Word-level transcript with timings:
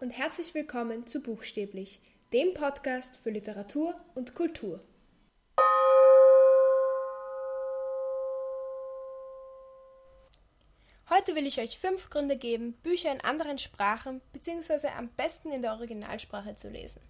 und 0.00 0.10
herzlich 0.10 0.54
willkommen 0.54 1.06
zu 1.06 1.20
Buchstäblich, 1.20 2.00
dem 2.32 2.52
Podcast 2.52 3.16
für 3.16 3.30
Literatur 3.30 3.96
und 4.14 4.34
Kultur. 4.34 4.80
Heute 11.08 11.34
will 11.36 11.46
ich 11.46 11.60
euch 11.60 11.78
fünf 11.78 12.10
Gründe 12.10 12.36
geben, 12.36 12.72
Bücher 12.82 13.12
in 13.12 13.20
anderen 13.20 13.58
Sprachen 13.58 14.20
bzw. 14.32 14.88
am 14.88 15.08
besten 15.10 15.52
in 15.52 15.62
der 15.62 15.72
Originalsprache 15.74 16.56
zu 16.56 16.68
lesen. 16.68 17.00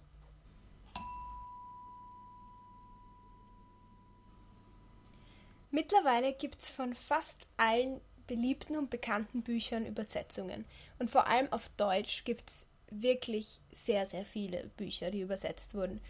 Mittlerweile 5.71 6.33
gibt 6.33 6.61
es 6.61 6.69
von 6.69 6.93
fast 6.93 7.47
allen 7.57 7.99
beliebten 8.27 8.77
und 8.77 8.89
bekannten 8.89 9.41
Büchern 9.41 9.85
Übersetzungen. 9.85 10.65
Und 10.99 11.09
vor 11.09 11.27
allem 11.27 11.51
auf 11.51 11.69
Deutsch 11.77 12.23
gibt 12.23 12.49
es 12.49 12.65
wirklich 12.89 13.59
sehr, 13.71 14.05
sehr 14.05 14.25
viele 14.25 14.69
Bücher, 14.77 15.11
die 15.11 15.21
übersetzt 15.21 15.73
wurden. 15.73 16.01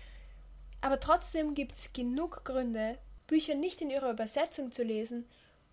Aber 0.81 0.99
trotzdem 0.99 1.55
gibt 1.55 1.73
es 1.73 1.93
genug 1.93 2.43
Gründe, 2.43 2.97
Bücher 3.27 3.55
nicht 3.55 3.81
in 3.81 3.89
ihrer 3.89 4.11
Übersetzung 4.11 4.71
zu 4.71 4.83
lesen 4.83 5.25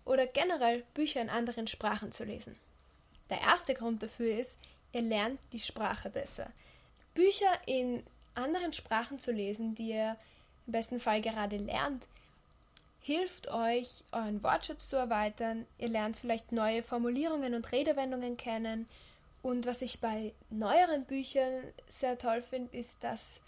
oder 0.05 0.25
generell 0.25 0.83
Bücher 0.93 1.21
in 1.21 1.29
anderen 1.29 1.67
Sprachen 1.67 2.11
zu 2.11 2.23
lesen. 2.23 2.57
Der 3.29 3.41
erste 3.41 3.73
Grund 3.73 4.03
dafür 4.03 4.39
ist, 4.39 4.57
ihr 4.91 5.01
lernt 5.01 5.39
die 5.51 5.59
Sprache 5.59 6.09
besser. 6.09 6.51
Bücher 7.13 7.51
in 7.65 8.03
anderen 8.35 8.73
Sprachen 8.73 9.19
zu 9.19 9.31
lesen, 9.31 9.75
die 9.75 9.89
ihr 9.89 10.17
im 10.65 10.73
besten 10.73 10.99
Fall 10.99 11.21
gerade 11.21 11.57
lernt, 11.57 12.07
hilft 13.01 13.49
euch, 13.49 14.03
euren 14.11 14.41
Wortschatz 14.43 14.89
zu 14.89 14.95
erweitern. 14.95 15.67
Ihr 15.77 15.89
lernt 15.89 16.15
vielleicht 16.15 16.51
neue 16.51 16.83
Formulierungen 16.83 17.53
und 17.53 17.71
Redewendungen 17.71 18.37
kennen. 18.37 18.87
Und 19.43 19.65
was 19.67 19.81
ich 19.81 19.99
bei 19.99 20.33
neueren 20.49 21.03
Büchern 21.03 21.63
sehr 21.87 22.17
toll 22.17 22.41
finde, 22.41 22.75
ist, 22.75 23.03
dass 23.03 23.41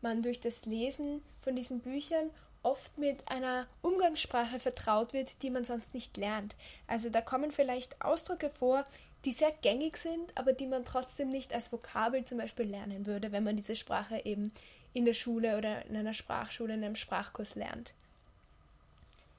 man 0.00 0.22
durch 0.22 0.40
das 0.40 0.64
Lesen 0.64 1.22
von 1.42 1.54
diesen 1.54 1.80
Büchern 1.80 2.30
oft 2.62 2.96
mit 2.96 3.28
einer 3.28 3.66
Umgangssprache 3.82 4.58
vertraut 4.58 5.12
wird, 5.12 5.42
die 5.42 5.50
man 5.50 5.66
sonst 5.66 5.92
nicht 5.92 6.16
lernt. 6.16 6.56
Also 6.86 7.10
da 7.10 7.20
kommen 7.20 7.52
vielleicht 7.52 8.02
Ausdrücke 8.02 8.48
vor, 8.48 8.86
die 9.26 9.32
sehr 9.32 9.52
gängig 9.52 9.98
sind, 9.98 10.32
aber 10.34 10.54
die 10.54 10.66
man 10.66 10.86
trotzdem 10.86 11.30
nicht 11.30 11.52
als 11.52 11.70
Vokabel 11.70 12.24
zum 12.24 12.38
Beispiel 12.38 12.66
lernen 12.66 13.06
würde, 13.06 13.30
wenn 13.30 13.44
man 13.44 13.56
diese 13.56 13.76
Sprache 13.76 14.24
eben 14.24 14.50
in 14.94 15.04
der 15.04 15.14
Schule 15.14 15.58
oder 15.58 15.84
in 15.86 15.96
einer 15.96 16.14
Sprachschule, 16.14 16.72
in 16.72 16.84
einem 16.84 16.96
Sprachkurs 16.96 17.54
lernt. 17.54 17.92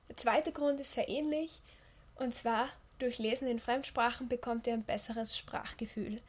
Der 0.08 0.18
zweite 0.18 0.52
Grund 0.52 0.80
ist 0.80 0.94
sehr 0.94 1.10
ähnlich, 1.10 1.52
und 2.16 2.36
zwar 2.36 2.70
durch 3.00 3.18
Lesen 3.20 3.48
in 3.48 3.60
Fremdsprachen 3.60 4.28
bekommt 4.28 4.68
ihr 4.68 4.74
ein 4.74 4.84
besseres 4.84 5.38
Sprachgefühl. 5.38 6.22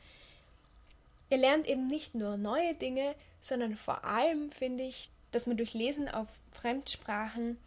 Ihr 1.31 1.39
lernt 1.39 1.67
eben 1.67 1.86
nicht 1.86 2.14
nur 2.14 2.36
neue 2.36 2.75
Dinge, 2.75 3.14
sondern 3.41 3.77
vor 3.77 4.05
allem 4.05 4.53
finde 4.53 4.84
ich, 4.84 5.11
dass 5.33 5.47
man 5.47 5.56
durch 5.56 5.75
Lesen 5.75 6.09
auf 6.09 6.28
Fremdsprachen 6.53 7.59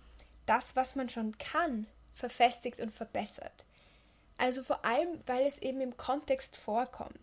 das, 0.45 0.75
was 0.75 0.95
man 0.95 1.09
schon 1.09 1.37
kann, 1.37 1.85
verfestigt 2.15 2.79
und 2.79 2.91
verbessert. 2.91 3.65
Also 4.37 4.63
vor 4.63 4.85
allem, 4.85 5.19
weil 5.25 5.45
es 5.45 5.59
eben 5.59 5.81
im 5.81 5.97
Kontext 5.97 6.57
vorkommt. 6.57 7.19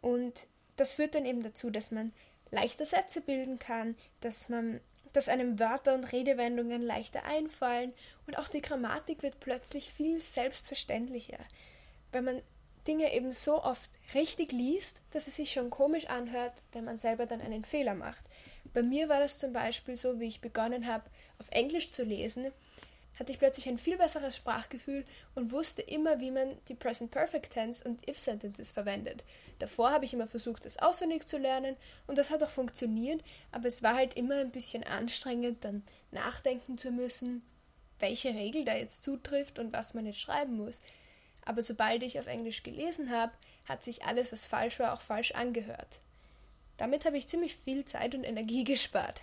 Und 0.00 0.46
das 0.76 0.94
führt 0.94 1.14
dann 1.14 1.24
eben 1.24 1.42
dazu, 1.42 1.70
dass 1.70 1.90
man 1.90 2.12
leichter 2.50 2.84
Sätze 2.84 3.20
bilden 3.22 3.58
kann, 3.58 3.96
dass 4.20 4.48
man 4.48 4.80
dass 5.12 5.28
einem 5.28 5.58
Wörter 5.58 5.94
und 5.94 6.04
Redewendungen 6.12 6.82
leichter 6.82 7.24
einfallen 7.24 7.92
und 8.26 8.38
auch 8.38 8.48
die 8.48 8.62
Grammatik 8.62 9.22
wird 9.22 9.40
plötzlich 9.40 9.92
viel 9.92 10.20
selbstverständlicher, 10.20 11.38
weil 12.12 12.22
man 12.22 12.42
Dinge 12.86 13.12
eben 13.14 13.32
so 13.32 13.62
oft 13.62 13.90
richtig 14.14 14.52
liest, 14.52 15.00
dass 15.12 15.28
es 15.28 15.36
sich 15.36 15.52
schon 15.52 15.70
komisch 15.70 16.06
anhört, 16.06 16.62
wenn 16.72 16.84
man 16.84 16.98
selber 16.98 17.26
dann 17.26 17.40
einen 17.40 17.64
Fehler 17.64 17.94
macht. 17.94 18.24
Bei 18.74 18.82
mir 18.82 19.08
war 19.08 19.20
das 19.20 19.38
zum 19.38 19.52
Beispiel 19.52 19.96
so, 19.96 20.18
wie 20.18 20.26
ich 20.26 20.40
begonnen 20.40 20.86
habe, 20.86 21.04
auf 21.38 21.46
Englisch 21.50 21.92
zu 21.92 22.02
lesen, 22.02 22.50
hatte 23.18 23.32
ich 23.32 23.38
plötzlich 23.38 23.68
ein 23.68 23.78
viel 23.78 23.96
besseres 23.96 24.36
Sprachgefühl 24.36 25.04
und 25.34 25.52
wusste 25.52 25.82
immer, 25.82 26.20
wie 26.20 26.30
man 26.30 26.56
die 26.68 26.74
Present 26.74 27.10
Perfect 27.10 27.52
Tense 27.52 27.84
und 27.84 28.08
If 28.08 28.18
Sentences 28.18 28.70
verwendet. 28.70 29.24
Davor 29.58 29.90
habe 29.90 30.04
ich 30.04 30.14
immer 30.14 30.26
versucht, 30.26 30.64
das 30.64 30.78
auswendig 30.78 31.26
zu 31.26 31.38
lernen 31.38 31.76
und 32.06 32.18
das 32.18 32.30
hat 32.30 32.42
auch 32.42 32.50
funktioniert, 32.50 33.22
aber 33.50 33.68
es 33.68 33.82
war 33.82 33.94
halt 33.94 34.14
immer 34.14 34.36
ein 34.36 34.50
bisschen 34.50 34.84
anstrengend, 34.84 35.64
dann 35.64 35.82
nachdenken 36.10 36.78
zu 36.78 36.90
müssen, 36.90 37.42
welche 37.98 38.30
Regel 38.30 38.64
da 38.64 38.74
jetzt 38.74 39.04
zutrifft 39.04 39.58
und 39.58 39.72
was 39.72 39.94
man 39.94 40.06
jetzt 40.06 40.20
schreiben 40.20 40.56
muss. 40.56 40.82
Aber 41.44 41.62
sobald 41.62 42.02
ich 42.02 42.18
auf 42.18 42.26
Englisch 42.26 42.62
gelesen 42.62 43.10
habe, 43.10 43.32
hat 43.66 43.84
sich 43.84 44.04
alles, 44.04 44.32
was 44.32 44.46
falsch 44.46 44.78
war, 44.78 44.92
auch 44.92 45.00
falsch 45.00 45.32
angehört. 45.32 46.00
Damit 46.78 47.04
habe 47.04 47.16
ich 47.16 47.28
ziemlich 47.28 47.56
viel 47.56 47.84
Zeit 47.84 48.14
und 48.14 48.24
Energie 48.24 48.64
gespart. 48.64 49.22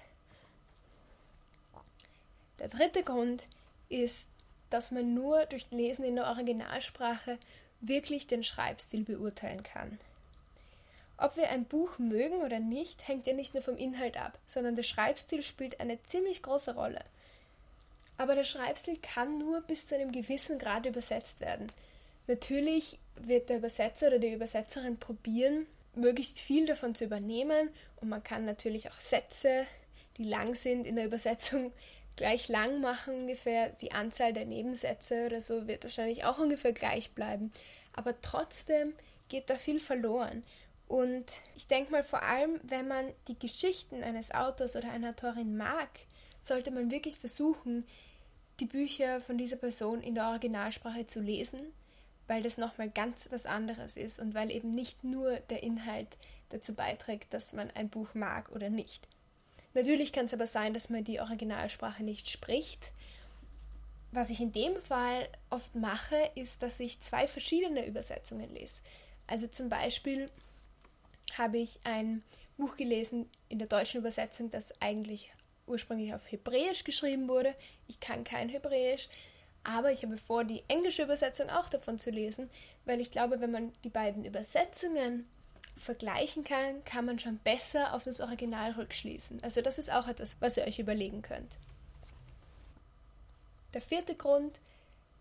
Der 2.59 2.67
dritte 2.67 3.03
Grund 3.03 3.47
ist, 3.89 4.29
dass 4.69 4.91
man 4.91 5.13
nur 5.13 5.45
durch 5.45 5.69
Lesen 5.71 6.05
in 6.05 6.15
der 6.15 6.27
Originalsprache 6.27 7.37
wirklich 7.81 8.27
den 8.27 8.43
Schreibstil 8.43 9.03
beurteilen 9.03 9.63
kann. 9.63 9.99
Ob 11.17 11.35
wir 11.35 11.49
ein 11.49 11.65
Buch 11.65 11.97
mögen 11.97 12.41
oder 12.43 12.59
nicht, 12.59 13.07
hängt 13.07 13.27
ja 13.27 13.33
nicht 13.33 13.53
nur 13.53 13.63
vom 13.63 13.75
Inhalt 13.77 14.17
ab, 14.17 14.37
sondern 14.47 14.75
der 14.75 14.83
Schreibstil 14.83 15.41
spielt 15.43 15.79
eine 15.79 16.01
ziemlich 16.03 16.41
große 16.41 16.75
Rolle. 16.75 17.03
Aber 18.17 18.35
der 18.35 18.43
Schreibstil 18.45 18.97
kann 19.01 19.37
nur 19.37 19.61
bis 19.61 19.87
zu 19.87 19.95
einem 19.95 20.11
gewissen 20.11 20.59
Grad 20.59 20.85
übersetzt 20.85 21.41
werden. 21.41 21.71
Natürlich 22.27 22.99
wird 23.15 23.49
der 23.49 23.57
Übersetzer 23.57 24.07
oder 24.07 24.19
die 24.19 24.33
Übersetzerin 24.33 24.97
probieren, 24.97 25.65
möglichst 25.95 26.39
viel 26.39 26.65
davon 26.65 26.95
zu 26.95 27.05
übernehmen 27.05 27.69
und 28.01 28.09
man 28.09 28.23
kann 28.23 28.45
natürlich 28.45 28.89
auch 28.89 29.01
Sätze, 29.01 29.65
die 30.17 30.25
lang 30.25 30.55
sind, 30.55 30.85
in 30.85 30.95
der 30.95 31.05
Übersetzung 31.05 31.73
gleich 32.19 32.49
lang 32.49 32.81
machen 32.81 33.13
ungefähr. 33.13 33.69
Die 33.69 33.93
Anzahl 33.93 34.33
der 34.33 34.45
Nebensätze 34.45 35.25
oder 35.25 35.39
so 35.39 35.67
wird 35.67 35.85
wahrscheinlich 35.85 36.25
auch 36.25 36.37
ungefähr 36.37 36.73
gleich 36.73 37.11
bleiben. 37.11 37.49
Aber 37.93 38.19
trotzdem 38.21 38.93
geht 39.29 39.49
da 39.49 39.55
viel 39.55 39.79
verloren. 39.79 40.43
Und 40.89 41.25
ich 41.55 41.67
denke 41.67 41.93
mal, 41.93 42.03
vor 42.03 42.21
allem, 42.21 42.59
wenn 42.63 42.89
man 42.89 43.05
die 43.29 43.39
Geschichten 43.39 44.03
eines 44.03 44.31
Autors 44.31 44.75
oder 44.75 44.91
einer 44.91 45.11
Autorin 45.11 45.55
mag, 45.55 45.87
sollte 46.41 46.71
man 46.71 46.91
wirklich 46.91 47.17
versuchen, 47.17 47.85
die 48.59 48.65
Bücher 48.65 49.21
von 49.21 49.37
dieser 49.37 49.55
Person 49.55 50.01
in 50.01 50.15
der 50.15 50.27
Originalsprache 50.27 51.07
zu 51.07 51.21
lesen, 51.21 51.59
weil 52.27 52.43
das 52.43 52.57
nochmal 52.57 52.89
ganz 52.89 53.29
was 53.31 53.45
anderes 53.45 53.95
ist 53.95 54.19
und 54.19 54.33
weil 54.33 54.51
eben 54.51 54.71
nicht 54.71 55.05
nur 55.05 55.37
der 55.49 55.63
Inhalt 55.63 56.17
dazu 56.49 56.73
beiträgt, 56.73 57.33
dass 57.33 57.53
man 57.53 57.71
ein 57.71 57.87
Buch 57.87 58.13
mag 58.13 58.51
oder 58.51 58.69
nicht. 58.69 59.07
Natürlich 59.73 60.11
kann 60.11 60.25
es 60.25 60.33
aber 60.33 60.47
sein, 60.47 60.73
dass 60.73 60.89
man 60.89 61.03
die 61.03 61.19
Originalsprache 61.19 62.03
nicht 62.03 62.29
spricht. 62.29 62.91
Was 64.11 64.31
ich 64.31 64.41
in 64.41 64.51
dem 64.51 64.81
Fall 64.81 65.29
oft 65.49 65.75
mache, 65.75 66.31
ist, 66.35 66.63
dass 66.63 66.79
ich 66.79 66.99
zwei 67.01 67.27
verschiedene 67.27 67.85
Übersetzungen 67.85 68.51
lese. 68.53 68.81
Also 69.27 69.47
zum 69.47 69.69
Beispiel 69.69 70.31
habe 71.37 71.59
ich 71.59 71.79
ein 71.83 72.23
Buch 72.57 72.75
gelesen 72.75 73.29
in 73.47 73.59
der 73.59 73.67
deutschen 73.67 73.99
Übersetzung, 73.99 74.49
das 74.49 74.73
eigentlich 74.81 75.31
ursprünglich 75.67 76.13
auf 76.15 76.31
Hebräisch 76.31 76.83
geschrieben 76.83 77.27
wurde. 77.27 77.53
Ich 77.87 77.99
kann 77.99 78.23
kein 78.23 78.49
Hebräisch, 78.49 79.07
aber 79.63 79.91
ich 79.91 80.03
habe 80.03 80.17
vor, 80.17 80.43
die 80.43 80.63
englische 80.67 81.03
Übersetzung 81.03 81.49
auch 81.49 81.69
davon 81.69 81.99
zu 81.99 82.09
lesen, 82.09 82.49
weil 82.85 82.99
ich 82.99 83.11
glaube, 83.11 83.39
wenn 83.39 83.51
man 83.51 83.73
die 83.83 83.89
beiden 83.89 84.25
Übersetzungen 84.25 85.29
vergleichen 85.79 86.43
kann, 86.43 86.83
kann 86.83 87.05
man 87.05 87.19
schon 87.19 87.37
besser 87.39 87.93
auf 87.93 88.03
das 88.03 88.19
Original 88.19 88.71
rückschließen. 88.71 89.43
Also 89.43 89.61
das 89.61 89.79
ist 89.79 89.91
auch 89.91 90.07
etwas, 90.07 90.37
was 90.39 90.57
ihr 90.57 90.63
euch 90.63 90.79
überlegen 90.79 91.21
könnt. 91.21 91.57
Der 93.73 93.81
vierte 93.81 94.15
Grund 94.15 94.59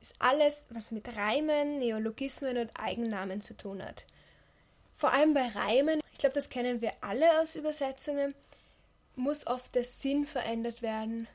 ist 0.00 0.14
alles, 0.19 0.66
was 0.70 0.90
mit 0.90 1.16
Reimen, 1.16 1.78
Neologismen 1.78 2.58
und 2.58 2.70
Eigennamen 2.78 3.40
zu 3.40 3.56
tun 3.56 3.82
hat. 3.82 4.06
Vor 4.94 5.12
allem 5.12 5.34
bei 5.34 5.46
Reimen, 5.49 6.00
ich 6.12 6.19
glaube, 6.19 6.34
das 6.34 6.49
kennen 6.49 6.81
wir 6.81 6.93
alle 7.00 7.40
aus 7.40 7.56
Übersetzungen, 7.56 8.34
muss 9.16 9.46
oft 9.46 9.75
der 9.75 9.84
Sinn 9.84 10.26
verändert 10.26 10.82
werden, 10.82 11.28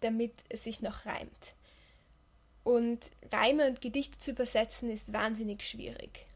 damit 0.00 0.32
es 0.48 0.64
sich 0.64 0.82
noch 0.82 1.06
reimt. 1.06 1.54
Und 2.64 3.00
Reime 3.32 3.66
und 3.66 3.80
Gedichte 3.80 4.18
zu 4.18 4.32
übersetzen 4.32 4.90
ist 4.90 5.12
wahnsinnig 5.12 5.62
schwierig. 5.62 6.26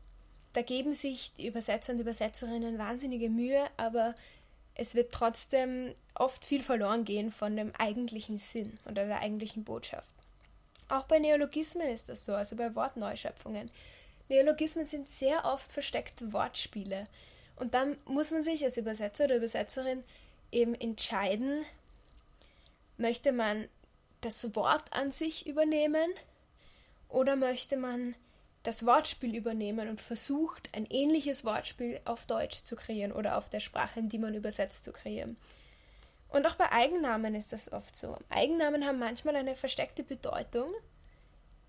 Da 0.56 0.62
geben 0.62 0.94
sich 0.94 1.34
die 1.34 1.46
Übersetzer 1.46 1.92
und 1.92 1.98
Übersetzerinnen 1.98 2.78
wahnsinnige 2.78 3.28
Mühe, 3.28 3.66
aber 3.76 4.14
es 4.74 4.94
wird 4.94 5.12
trotzdem 5.12 5.94
oft 6.14 6.46
viel 6.46 6.62
verloren 6.62 7.04
gehen 7.04 7.30
von 7.30 7.58
dem 7.58 7.74
eigentlichen 7.76 8.38
Sinn 8.38 8.78
oder 8.86 9.04
der 9.04 9.20
eigentlichen 9.20 9.64
Botschaft. 9.64 10.08
Auch 10.88 11.04
bei 11.04 11.18
Neologismen 11.18 11.86
ist 11.88 12.08
das 12.08 12.24
so, 12.24 12.34
also 12.34 12.56
bei 12.56 12.74
Wortneuschöpfungen. 12.74 13.70
Neologismen 14.30 14.86
sind 14.86 15.10
sehr 15.10 15.44
oft 15.44 15.70
versteckte 15.70 16.32
Wortspiele. 16.32 17.06
Und 17.56 17.74
dann 17.74 17.98
muss 18.06 18.30
man 18.30 18.42
sich 18.42 18.64
als 18.64 18.78
Übersetzer 18.78 19.26
oder 19.26 19.36
Übersetzerin 19.36 20.04
eben 20.52 20.74
entscheiden, 20.74 21.66
möchte 22.96 23.32
man 23.32 23.68
das 24.22 24.56
Wort 24.56 24.90
an 24.94 25.12
sich 25.12 25.46
übernehmen 25.46 26.08
oder 27.10 27.36
möchte 27.36 27.76
man 27.76 28.14
das 28.66 28.84
Wortspiel 28.84 29.36
übernehmen 29.36 29.88
und 29.88 30.00
versucht, 30.00 30.68
ein 30.72 30.86
ähnliches 30.86 31.44
Wortspiel 31.44 32.00
auf 32.04 32.26
Deutsch 32.26 32.64
zu 32.64 32.74
kreieren 32.74 33.12
oder 33.12 33.38
auf 33.38 33.48
der 33.48 33.60
Sprache, 33.60 34.00
in 34.00 34.08
die 34.08 34.18
man 34.18 34.34
übersetzt, 34.34 34.84
zu 34.84 34.92
kreieren. 34.92 35.36
Und 36.28 36.46
auch 36.46 36.56
bei 36.56 36.72
Eigennamen 36.72 37.36
ist 37.36 37.52
das 37.52 37.72
oft 37.72 37.96
so. 37.96 38.18
Eigennamen 38.28 38.84
haben 38.84 38.98
manchmal 38.98 39.36
eine 39.36 39.54
versteckte 39.54 40.02
Bedeutung, 40.02 40.72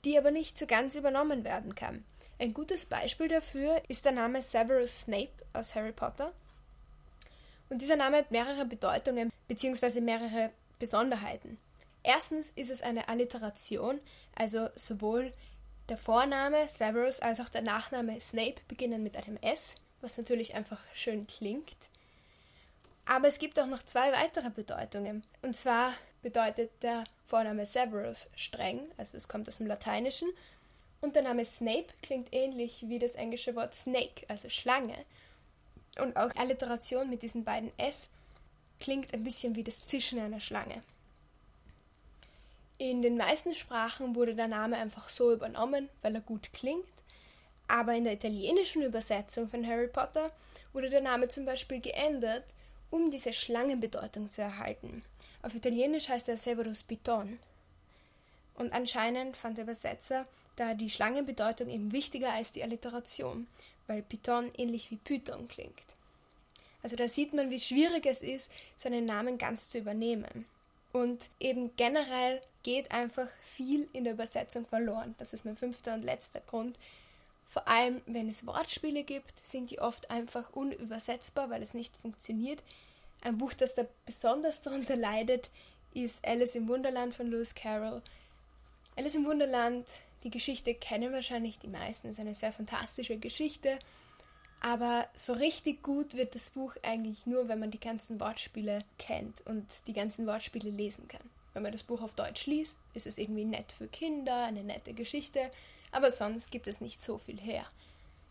die 0.05 0.17
aber 0.17 0.31
nicht 0.31 0.57
so 0.57 0.65
ganz 0.65 0.95
übernommen 0.95 1.43
werden 1.43 1.75
kann. 1.75 2.03
Ein 2.39 2.53
gutes 2.53 2.85
Beispiel 2.85 3.27
dafür 3.27 3.81
ist 3.87 4.05
der 4.05 4.11
Name 4.11 4.41
Severus 4.41 5.01
Snape 5.01 5.31
aus 5.53 5.75
Harry 5.75 5.91
Potter. 5.91 6.33
Und 7.69 7.81
dieser 7.81 7.95
Name 7.95 8.17
hat 8.17 8.31
mehrere 8.31 8.65
Bedeutungen 8.65 9.31
bzw. 9.47 10.01
mehrere 10.01 10.49
Besonderheiten. 10.79 11.59
Erstens 12.01 12.51
ist 12.51 12.71
es 12.71 12.81
eine 12.81 13.09
Alliteration, 13.09 13.99
also 14.33 14.69
sowohl 14.75 15.33
der 15.89 15.97
Vorname 15.97 16.67
Severus 16.67 17.19
als 17.19 17.39
auch 17.39 17.49
der 17.49 17.61
Nachname 17.61 18.19
Snape 18.19 18.61
beginnen 18.67 19.03
mit 19.03 19.15
einem 19.15 19.37
S, 19.37 19.75
was 20.01 20.17
natürlich 20.17 20.55
einfach 20.55 20.83
schön 20.93 21.27
klingt. 21.27 21.75
Aber 23.05 23.27
es 23.27 23.39
gibt 23.39 23.59
auch 23.59 23.67
noch 23.67 23.83
zwei 23.83 24.11
weitere 24.11 24.49
Bedeutungen. 24.49 25.23
Und 25.41 25.55
zwar 25.55 25.93
bedeutet 26.21 26.71
der 26.83 27.05
Vorname 27.25 27.65
Severus 27.65 28.29
streng, 28.35 28.81
also 28.97 29.15
es 29.15 29.29
kommt 29.29 29.47
aus 29.47 29.57
dem 29.57 29.67
Lateinischen. 29.67 30.29
Und 30.99 31.15
der 31.15 31.23
Name 31.23 31.45
Snape 31.45 31.87
klingt 32.01 32.33
ähnlich 32.33 32.85
wie 32.87 32.99
das 32.99 33.15
englische 33.15 33.55
Wort 33.55 33.75
Snake, 33.75 34.25
also 34.27 34.49
Schlange. 34.49 34.97
Und 36.01 36.17
auch 36.17 36.35
Alliteration 36.35 37.09
mit 37.09 37.23
diesen 37.23 37.43
beiden 37.43 37.71
S 37.77 38.09
klingt 38.79 39.13
ein 39.13 39.23
bisschen 39.23 39.55
wie 39.55 39.63
das 39.63 39.85
Zischen 39.85 40.19
einer 40.19 40.39
Schlange. 40.39 40.83
In 42.79 43.01
den 43.01 43.17
meisten 43.17 43.55
Sprachen 43.55 44.15
wurde 44.15 44.35
der 44.35 44.47
Name 44.47 44.77
einfach 44.77 45.09
so 45.09 45.33
übernommen, 45.33 45.89
weil 46.01 46.13
er 46.13 46.21
gut 46.21 46.53
klingt. 46.53 46.85
Aber 47.67 47.93
in 47.93 48.03
der 48.03 48.13
italienischen 48.13 48.83
Übersetzung 48.83 49.49
von 49.49 49.65
Harry 49.65 49.87
Potter 49.87 50.31
wurde 50.73 50.89
der 50.89 51.01
Name 51.01 51.27
zum 51.27 51.45
Beispiel 51.45 51.81
geändert, 51.81 52.43
um 52.91 53.09
diese 53.09 53.33
Schlangenbedeutung 53.33 54.29
zu 54.29 54.41
erhalten. 54.41 55.03
Auf 55.41 55.55
Italienisch 55.55 56.09
heißt 56.09 56.29
er 56.29 56.37
Severus 56.37 56.83
Piton. 56.83 57.39
Und 58.53 58.71
anscheinend 58.73 59.35
fand 59.35 59.57
der 59.57 59.65
Übersetzer 59.65 60.25
da 60.55 60.73
die 60.73 60.89
Schlangenbedeutung 60.89 61.69
eben 61.69 61.91
wichtiger 61.91 62.33
als 62.33 62.51
die 62.51 62.63
Alliteration, 62.63 63.47
weil 63.87 64.01
Piton 64.01 64.51
ähnlich 64.57 64.91
wie 64.91 64.97
Python 64.97 65.47
klingt. 65.47 65.83
Also 66.83 66.95
da 66.95 67.07
sieht 67.07 67.33
man, 67.33 67.49
wie 67.49 67.59
schwierig 67.59 68.05
es 68.05 68.21
ist, 68.21 68.51
so 68.75 68.87
einen 68.87 69.05
Namen 69.05 69.37
ganz 69.37 69.69
zu 69.69 69.79
übernehmen. 69.79 70.45
Und 70.93 71.29
eben 71.39 71.75
generell 71.75 72.41
geht 72.67 72.91
einfach 72.91 73.29
viel 73.39 73.87
in 73.93 74.03
der 74.03 74.11
Übersetzung 74.11 74.65
verloren. 74.65 75.15
Das 75.19 75.31
ist 75.31 75.45
mein 75.45 75.55
fünfter 75.55 75.93
und 75.93 76.03
letzter 76.03 76.41
Grund. 76.41 76.77
Vor 77.47 77.65
allem, 77.65 78.01
wenn 78.07 78.27
es 78.27 78.45
Wortspiele 78.45 79.05
gibt, 79.05 79.39
sind 79.39 79.71
die 79.71 79.79
oft 79.79 80.11
einfach 80.11 80.51
unübersetzbar, 80.51 81.49
weil 81.49 81.61
es 81.61 81.73
nicht 81.73 81.95
funktioniert. 81.95 82.61
Ein 83.21 83.37
Buch, 83.37 83.53
das 83.53 83.73
da 83.73 83.85
besonders 84.05 84.63
darunter 84.63 84.97
leidet, 84.97 85.49
ist 85.93 86.27
Alice 86.27 86.55
im 86.55 86.67
Wunderland 86.67 87.15
von 87.15 87.31
Lewis 87.31 87.55
Carroll. 87.55 88.01
Alice 88.97 89.15
im 89.15 89.23
Wunderland, 89.23 89.87
die 90.25 90.29
Geschichte 90.29 90.75
kennen 90.75 91.13
wahrscheinlich 91.13 91.59
die 91.59 91.69
meisten, 91.69 92.09
ist 92.09 92.19
eine 92.19 92.35
sehr 92.35 92.51
fantastische 92.51 93.15
Geschichte. 93.15 93.79
Aber 94.59 95.07
so 95.15 95.31
richtig 95.31 95.83
gut 95.83 96.15
wird 96.15 96.35
das 96.35 96.49
Buch 96.49 96.75
eigentlich 96.83 97.25
nur, 97.27 97.47
wenn 97.47 97.61
man 97.61 97.71
die 97.71 97.79
ganzen 97.79 98.19
Wortspiele 98.19 98.83
kennt 98.97 99.39
und 99.47 99.65
die 99.87 99.93
ganzen 99.93 100.27
Wortspiele 100.27 100.69
lesen 100.69 101.07
kann. 101.07 101.29
Wenn 101.57 101.63
man 101.63 101.71
das 101.71 101.81
Buch 101.81 102.03
auf 102.03 102.13
Deutsch 102.13 102.45
liest, 102.45 102.77
ist 102.93 103.07
es 103.07 103.17
irgendwie 103.17 103.43
nett 103.43 103.71
für 103.71 103.87
Kinder, 103.87 104.43
eine 104.43 104.63
nette 104.63 104.93
Geschichte, 104.93 105.49
aber 105.91 106.11
sonst 106.11 106.51
gibt 106.51 106.67
es 106.67 106.81
nicht 106.81 107.01
so 107.01 107.17
viel 107.17 107.39
her. 107.39 107.65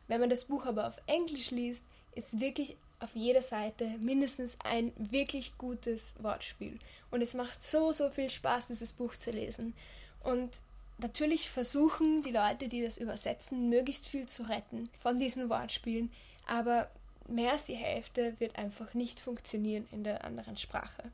Wenn 0.06 0.20
man 0.20 0.30
das 0.30 0.44
Buch 0.44 0.64
aber 0.64 0.86
auf 0.86 1.00
Englisch 1.08 1.50
liest, 1.50 1.82
ist 2.14 2.38
wirklich 2.38 2.76
auf 3.00 3.16
jeder 3.16 3.42
Seite 3.42 3.88
mindestens 3.98 4.56
ein 4.62 4.92
wirklich 4.96 5.58
gutes 5.58 6.14
Wortspiel. 6.20 6.78
Und 7.10 7.20
es 7.20 7.34
macht 7.34 7.64
so, 7.64 7.90
so 7.90 8.10
viel 8.10 8.30
Spaß, 8.30 8.68
dieses 8.68 8.92
Buch 8.92 9.16
zu 9.16 9.32
lesen. 9.32 9.74
Und 10.22 10.50
natürlich 10.98 11.50
versuchen 11.50 12.22
die 12.22 12.30
Leute, 12.30 12.68
die 12.68 12.82
das 12.82 12.96
übersetzen, 12.96 13.68
möglichst 13.68 14.06
viel 14.06 14.26
zu 14.26 14.44
retten 14.44 14.88
von 15.00 15.18
diesen 15.18 15.50
Wortspielen, 15.50 16.12
aber 16.46 16.88
mehr 17.26 17.54
als 17.54 17.64
die 17.64 17.74
Hälfte 17.74 18.38
wird 18.38 18.54
einfach 18.54 18.94
nicht 18.94 19.18
funktionieren 19.18 19.88
in 19.90 20.04
der 20.04 20.24
anderen 20.24 20.56
Sprache. 20.56 21.10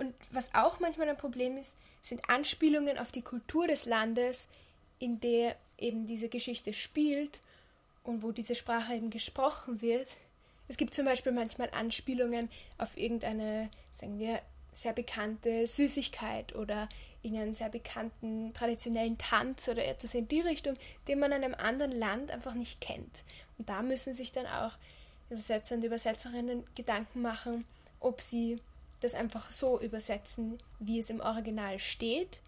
Und 0.00 0.14
was 0.30 0.54
auch 0.54 0.80
manchmal 0.80 1.10
ein 1.10 1.16
Problem 1.18 1.58
ist, 1.58 1.76
sind 2.00 2.30
Anspielungen 2.30 2.96
auf 2.96 3.12
die 3.12 3.20
Kultur 3.20 3.66
des 3.66 3.84
Landes, 3.84 4.48
in 4.98 5.20
der 5.20 5.56
eben 5.76 6.06
diese 6.06 6.30
Geschichte 6.30 6.72
spielt 6.72 7.40
und 8.02 8.22
wo 8.22 8.32
diese 8.32 8.54
Sprache 8.54 8.94
eben 8.94 9.10
gesprochen 9.10 9.82
wird. 9.82 10.08
Es 10.68 10.78
gibt 10.78 10.94
zum 10.94 11.04
Beispiel 11.04 11.32
manchmal 11.32 11.68
Anspielungen 11.72 12.48
auf 12.78 12.96
irgendeine, 12.96 13.68
sagen 13.92 14.18
wir, 14.18 14.40
sehr 14.72 14.94
bekannte 14.94 15.66
Süßigkeit 15.66 16.54
oder 16.54 16.88
irgendeinen 17.22 17.54
sehr 17.54 17.68
bekannten 17.68 18.54
traditionellen 18.54 19.18
Tanz 19.18 19.68
oder 19.68 19.84
etwas 19.84 20.14
in 20.14 20.28
die 20.28 20.40
Richtung, 20.40 20.76
den 21.08 21.18
man 21.18 21.32
in 21.32 21.44
einem 21.44 21.54
anderen 21.54 21.92
Land 21.92 22.30
einfach 22.30 22.54
nicht 22.54 22.80
kennt. 22.80 23.24
Und 23.58 23.68
da 23.68 23.82
müssen 23.82 24.14
sich 24.14 24.32
dann 24.32 24.46
auch 24.46 24.72
Übersetzer 25.28 25.74
und 25.74 25.84
Übersetzerinnen 25.84 26.64
Gedanken 26.74 27.20
machen, 27.20 27.66
ob 28.00 28.22
sie 28.22 28.58
das 29.00 29.14
einfach 29.14 29.50
so 29.50 29.80
übersetzen, 29.80 30.58
wie 30.78 30.98
es 30.98 31.10
im 31.10 31.20
Original 31.20 31.78
steht. 31.78 32.38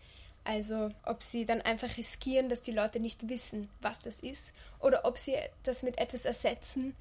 Also 0.45 0.91
ob 1.05 1.23
sie 1.23 1.47
dann 1.47 1.63
einfach 1.63 1.97
riskieren, 1.97 2.49
dass 2.49 2.63
die 2.63 2.73
Leute 2.73 2.99
nicht 3.01 3.29
wissen, 3.29 3.69
was 3.81 4.03
das 4.03 4.19
ist, 4.19 4.53
oder 4.81 5.05
ob 5.05 5.17
sie 5.19 5.37
das 5.63 5.83
mit 5.83 5.99
etwas 5.99 6.25
ersetzen, 6.25 6.97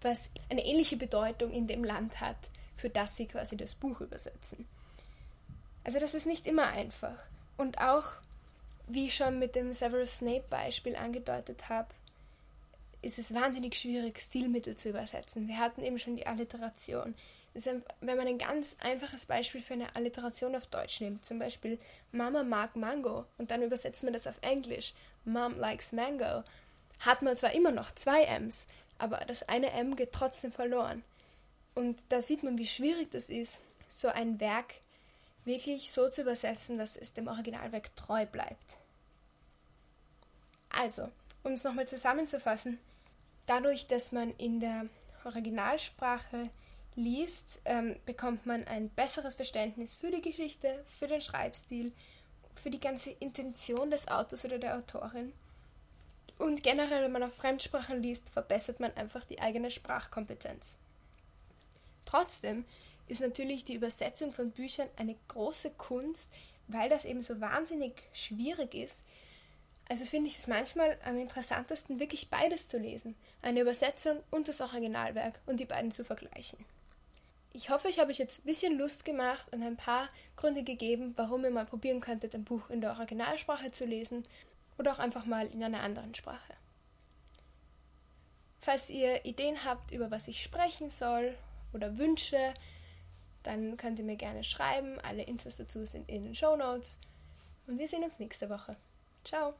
was 0.00 0.30
eine 0.48 0.64
ähnliche 0.64 0.96
Bedeutung 0.96 1.50
in 1.50 1.66
dem 1.66 1.82
Land 1.82 2.20
hat, 2.20 2.36
für 2.76 2.90
das 2.90 3.16
sie 3.16 3.26
quasi 3.26 3.56
das 3.56 3.74
Buch 3.74 4.00
übersetzen. 4.00 4.66
Also 5.82 5.98
das 5.98 6.14
ist 6.14 6.26
nicht 6.26 6.46
immer 6.46 6.68
einfach. 6.68 7.16
Und 7.56 7.78
auch, 7.78 8.04
wie 8.86 9.06
ich 9.06 9.14
schon 9.16 9.38
mit 9.38 9.54
dem 9.54 9.72
Severus 9.72 10.18
Snape 10.18 10.44
Beispiel 10.48 10.94
angedeutet 10.96 11.68
habe, 11.68 11.88
ist 13.04 13.18
es 13.18 13.34
wahnsinnig 13.34 13.74
schwierig, 13.76 14.20
Stilmittel 14.20 14.76
zu 14.76 14.88
übersetzen. 14.88 15.48
Wir 15.48 15.58
hatten 15.58 15.82
eben 15.82 15.98
schon 15.98 16.16
die 16.16 16.26
Alliteration. 16.26 17.14
wenn 17.54 18.16
man 18.16 18.26
ein 18.26 18.38
ganz 18.38 18.76
einfaches 18.80 19.26
Beispiel 19.26 19.62
für 19.62 19.74
eine 19.74 19.94
Alliteration 19.94 20.56
auf 20.56 20.66
Deutsch 20.66 21.00
nimmt, 21.00 21.24
zum 21.24 21.38
Beispiel 21.38 21.78
Mama 22.10 22.42
mag 22.42 22.74
Mango 22.74 23.26
und 23.38 23.50
dann 23.50 23.62
übersetzt 23.62 24.02
man 24.02 24.12
das 24.12 24.26
auf 24.26 24.38
Englisch, 24.42 24.94
Mom 25.24 25.56
likes 25.58 25.92
Mango, 25.92 26.42
hat 27.00 27.22
man 27.22 27.36
zwar 27.36 27.52
immer 27.52 27.70
noch 27.70 27.92
zwei 27.92 28.24
M's, 28.24 28.66
aber 28.98 29.18
das 29.26 29.48
eine 29.48 29.70
M 29.72 29.96
geht 29.96 30.12
trotzdem 30.12 30.52
verloren. 30.52 31.04
Und 31.74 31.98
da 32.08 32.20
sieht 32.22 32.42
man, 32.42 32.58
wie 32.58 32.66
schwierig 32.66 33.10
das 33.10 33.28
ist, 33.28 33.60
so 33.88 34.08
ein 34.08 34.40
Werk 34.40 34.74
wirklich 35.44 35.92
so 35.92 36.08
zu 36.08 36.22
übersetzen, 36.22 36.78
dass 36.78 36.96
es 36.96 37.12
dem 37.12 37.28
Originalwerk 37.28 37.94
treu 37.96 38.26
bleibt. 38.26 38.78
Also, 40.70 41.10
um 41.42 41.52
es 41.52 41.64
nochmal 41.64 41.86
zusammenzufassen, 41.86 42.78
dadurch, 43.46 43.86
dass 43.86 44.12
man 44.12 44.30
in 44.36 44.60
der 44.60 44.86
Originalsprache 45.24 46.50
liest, 46.96 47.60
ähm, 47.64 47.96
bekommt 48.06 48.46
man 48.46 48.64
ein 48.64 48.88
besseres 48.90 49.34
Verständnis 49.34 49.94
für 49.94 50.10
die 50.10 50.22
Geschichte, 50.22 50.84
für 50.98 51.08
den 51.08 51.20
Schreibstil, 51.20 51.92
für 52.54 52.70
die 52.70 52.80
ganze 52.80 53.10
Intention 53.10 53.90
des 53.90 54.08
Autors 54.08 54.44
oder 54.44 54.58
der 54.58 54.76
Autorin. 54.76 55.32
Und 56.38 56.62
generell, 56.62 57.02
wenn 57.02 57.12
man 57.12 57.22
auf 57.22 57.34
Fremdsprachen 57.34 58.02
liest, 58.02 58.28
verbessert 58.28 58.80
man 58.80 58.92
einfach 58.96 59.24
die 59.24 59.40
eigene 59.40 59.70
Sprachkompetenz. 59.70 60.76
Trotzdem 62.04 62.64
ist 63.06 63.20
natürlich 63.20 63.64
die 63.64 63.74
Übersetzung 63.74 64.32
von 64.32 64.50
Büchern 64.50 64.88
eine 64.96 65.16
große 65.28 65.70
Kunst, 65.72 66.30
weil 66.68 66.88
das 66.88 67.04
eben 67.04 67.22
so 67.22 67.40
wahnsinnig 67.40 67.92
schwierig 68.12 68.74
ist, 68.74 69.02
also 69.88 70.04
finde 70.04 70.28
ich 70.28 70.38
es 70.38 70.46
manchmal 70.46 70.98
am 71.04 71.18
interessantesten, 71.18 72.00
wirklich 72.00 72.30
beides 72.30 72.68
zu 72.68 72.78
lesen. 72.78 73.14
Eine 73.42 73.60
Übersetzung 73.60 74.22
und 74.30 74.48
das 74.48 74.60
Originalwerk 74.60 75.40
und 75.46 75.60
die 75.60 75.66
beiden 75.66 75.92
zu 75.92 76.04
vergleichen. 76.04 76.58
Ich 77.52 77.70
hoffe, 77.70 77.88
ich 77.88 78.00
habe 78.00 78.10
euch 78.10 78.18
jetzt 78.18 78.40
ein 78.40 78.46
bisschen 78.46 78.78
Lust 78.78 79.04
gemacht 79.04 79.46
und 79.52 79.62
ein 79.62 79.76
paar 79.76 80.08
Gründe 80.36 80.64
gegeben, 80.64 81.12
warum 81.16 81.44
ihr 81.44 81.50
mal 81.50 81.66
probieren 81.66 82.00
könntet, 82.00 82.34
ein 82.34 82.44
Buch 82.44 82.68
in 82.70 82.80
der 82.80 82.92
Originalsprache 82.92 83.70
zu 83.70 83.84
lesen 83.84 84.26
oder 84.78 84.92
auch 84.92 84.98
einfach 84.98 85.24
mal 85.24 85.46
in 85.46 85.62
einer 85.62 85.82
anderen 85.82 86.14
Sprache. 86.14 86.54
Falls 88.60 88.90
ihr 88.90 89.24
Ideen 89.24 89.64
habt, 89.64 89.92
über 89.92 90.10
was 90.10 90.26
ich 90.26 90.42
sprechen 90.42 90.88
soll 90.88 91.36
oder 91.72 91.98
Wünsche, 91.98 92.54
dann 93.42 93.76
könnt 93.76 93.98
ihr 93.98 94.04
mir 94.04 94.16
gerne 94.16 94.42
schreiben. 94.42 94.98
Alle 95.00 95.22
Infos 95.22 95.58
dazu 95.58 95.84
sind 95.84 96.08
in 96.08 96.24
den 96.24 96.34
Show 96.34 96.56
Notes. 96.56 96.98
Und 97.66 97.78
wir 97.78 97.86
sehen 97.86 98.02
uns 98.02 98.18
nächste 98.18 98.48
Woche. 98.48 98.76
Ciao! 99.22 99.54